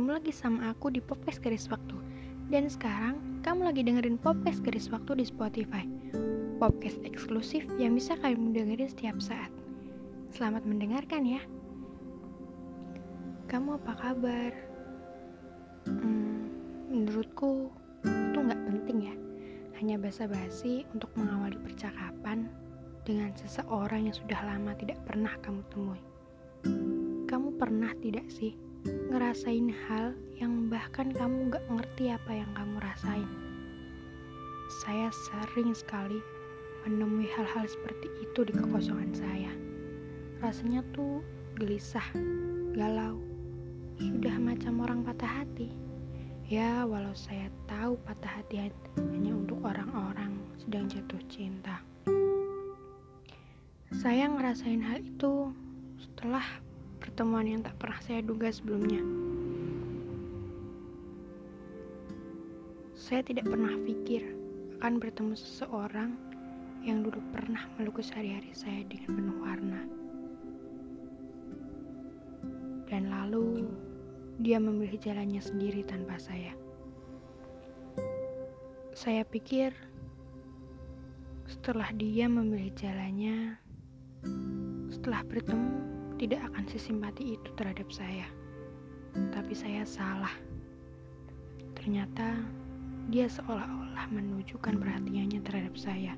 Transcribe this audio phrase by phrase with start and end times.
[0.00, 1.92] Ketemu lagi sama aku di Podcast Garis Waktu.
[2.48, 5.84] Dan sekarang kamu lagi dengerin Podcast Garis Waktu di Spotify.
[6.56, 9.52] Podcast eksklusif yang bisa kamu dengerin setiap saat.
[10.32, 11.44] Selamat mendengarkan ya.
[13.52, 14.56] Kamu apa kabar?
[15.84, 16.48] Hmm,
[16.88, 17.68] menurutku
[18.00, 19.14] itu nggak penting ya.
[19.84, 22.48] Hanya basa-basi untuk mengawali percakapan
[23.04, 26.00] dengan seseorang yang sudah lama tidak pernah kamu temui.
[27.28, 33.30] Kamu pernah tidak sih ngerasain hal yang bahkan kamu gak ngerti apa yang kamu rasain.
[34.80, 36.22] Saya sering sekali
[36.86, 39.52] menemui hal-hal seperti itu di kekosongan saya.
[40.40, 41.20] Rasanya tuh
[41.60, 42.06] gelisah,
[42.72, 43.20] galau,
[44.00, 45.68] sudah macam orang patah hati.
[46.48, 51.84] Ya, walau saya tahu patah hati hanya untuk orang-orang sedang jatuh cinta.
[53.92, 55.52] Saya ngerasain hal itu
[56.00, 56.42] setelah
[57.00, 59.00] pertemuan yang tak pernah saya duga sebelumnya.
[62.92, 64.22] Saya tidak pernah pikir
[64.78, 66.14] akan bertemu seseorang
[66.84, 69.82] yang dulu pernah melukis hari-hari saya dengan penuh warna.
[72.88, 73.68] Dan lalu
[74.40, 76.52] dia memilih jalannya sendiri tanpa saya.
[78.96, 79.72] Saya pikir
[81.48, 83.60] setelah dia memilih jalannya,
[84.88, 88.28] setelah bertemu, tidak akan sesimpati itu terhadap saya.
[89.32, 90.36] Tapi saya salah.
[91.72, 92.44] Ternyata
[93.08, 96.12] dia seolah-olah menunjukkan perhatiannya terhadap saya.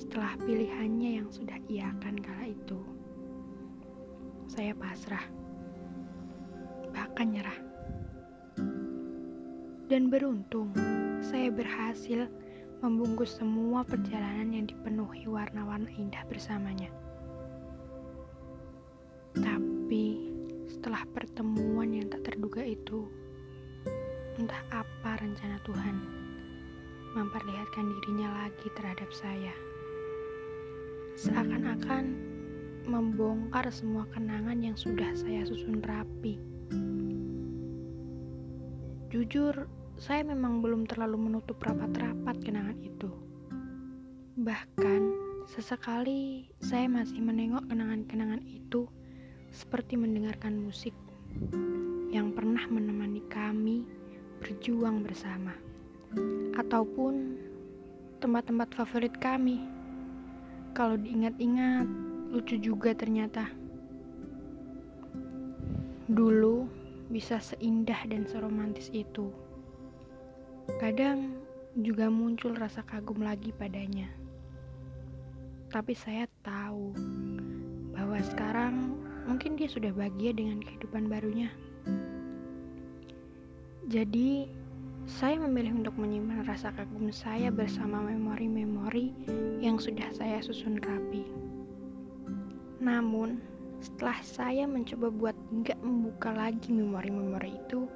[0.00, 2.80] Setelah pilihannya yang sudah iakan kala itu,
[4.48, 5.28] saya pasrah,
[6.96, 7.58] bahkan nyerah.
[9.92, 10.72] Dan beruntung,
[11.20, 12.24] saya berhasil
[12.80, 16.88] membungkus semua perjalanan yang dipenuhi warna-warna indah bersamanya.
[22.78, 23.10] Itu,
[24.38, 25.96] entah apa rencana Tuhan
[27.18, 29.54] memperlihatkan dirinya lagi terhadap saya.
[31.18, 32.14] Seakan-akan
[32.86, 36.38] membongkar semua kenangan yang sudah saya susun rapi.
[39.10, 39.66] Jujur,
[39.98, 43.10] saya memang belum terlalu menutup rapat-rapat kenangan itu.
[44.38, 45.02] Bahkan,
[45.50, 48.86] sesekali saya masih menengok kenangan-kenangan itu
[49.50, 50.92] seperti mendengarkan musik
[52.08, 53.84] yang pernah menemani kami
[54.40, 55.52] berjuang bersama,
[56.56, 57.36] ataupun
[58.22, 59.60] tempat-tempat favorit kami.
[60.76, 61.86] Kalau diingat-ingat,
[62.30, 63.50] lucu juga ternyata.
[66.08, 66.64] Dulu
[67.12, 69.28] bisa seindah dan seromantis itu.
[70.78, 71.36] Kadang
[71.76, 74.08] juga muncul rasa kagum lagi padanya.
[75.68, 76.96] Tapi saya tahu
[77.92, 78.98] bahwa sekarang
[79.28, 81.52] Mungkin dia sudah bahagia dengan kehidupan barunya.
[83.88, 84.44] Jadi,
[85.08, 89.16] saya memilih untuk menyimpan rasa kagum saya bersama memori-memori
[89.64, 91.24] yang sudah saya susun rapi.
[92.84, 93.40] Namun,
[93.80, 97.88] setelah saya mencoba buat nggak membuka lagi memori-memori itu,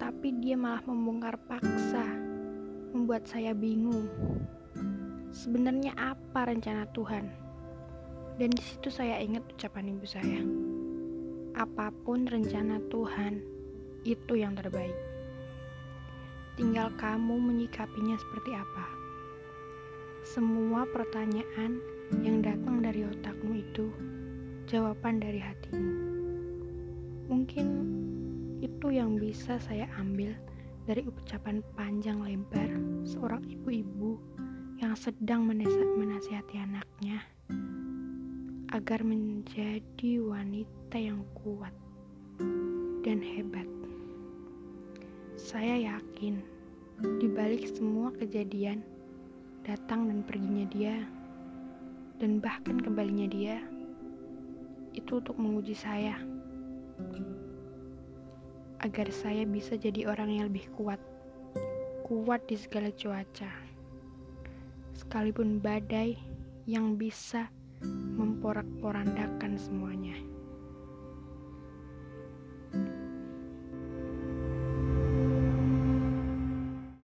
[0.00, 2.08] tapi dia malah membongkar paksa,
[2.96, 4.08] membuat saya bingung.
[5.28, 7.28] Sebenarnya apa rencana Tuhan?
[8.40, 10.40] Dan di situ saya ingat ucapan ibu saya.
[11.52, 13.51] Apa pun rencana Tuhan,
[14.02, 14.94] itu yang terbaik.
[16.58, 18.86] Tinggal kamu menyikapinya seperti apa.
[20.22, 21.80] Semua pertanyaan
[22.20, 23.88] yang datang dari otakmu itu
[24.68, 25.94] jawaban dari hatimu.
[27.32, 27.66] Mungkin
[28.60, 30.36] itu yang bisa saya ambil
[30.84, 32.68] dari ucapan panjang lebar
[33.08, 34.18] seorang ibu-ibu
[34.82, 37.22] yang sedang menasihati anaknya
[38.74, 41.72] agar menjadi wanita yang kuat
[43.06, 43.71] dan hebat.
[45.52, 46.40] Saya yakin
[47.20, 48.80] di balik semua kejadian,
[49.68, 51.04] datang dan perginya dia,
[52.16, 53.60] dan bahkan kembalinya dia,
[54.96, 56.16] itu untuk menguji saya
[58.80, 60.96] agar saya bisa jadi orang yang lebih kuat,
[62.08, 63.52] kuat di segala cuaca,
[64.96, 66.16] sekalipun badai
[66.64, 67.52] yang bisa
[68.16, 70.16] memporak-porandakan semuanya.